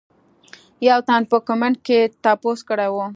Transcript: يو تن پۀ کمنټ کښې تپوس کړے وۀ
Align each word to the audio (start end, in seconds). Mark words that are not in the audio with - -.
يو 0.87 0.99
تن 1.07 1.21
پۀ 1.29 1.37
کمنټ 1.47 1.77
کښې 1.85 1.99
تپوس 2.23 2.59
کړے 2.69 2.87
وۀ 2.95 3.05